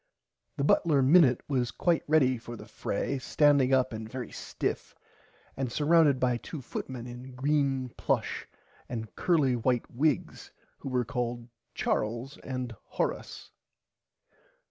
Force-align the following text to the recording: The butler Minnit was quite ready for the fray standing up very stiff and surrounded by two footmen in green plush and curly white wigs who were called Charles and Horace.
The 0.57 0.63
butler 0.63 1.03
Minnit 1.03 1.41
was 1.47 1.69
quite 1.69 2.01
ready 2.07 2.39
for 2.39 2.55
the 2.55 2.65
fray 2.65 3.19
standing 3.19 3.71
up 3.71 3.93
very 3.93 4.31
stiff 4.31 4.95
and 5.55 5.71
surrounded 5.71 6.19
by 6.19 6.37
two 6.37 6.59
footmen 6.59 7.05
in 7.05 7.35
green 7.35 7.89
plush 7.97 8.47
and 8.89 9.15
curly 9.15 9.55
white 9.55 9.91
wigs 9.91 10.49
who 10.79 10.89
were 10.89 11.05
called 11.05 11.49
Charles 11.75 12.39
and 12.39 12.75
Horace. 12.85 13.51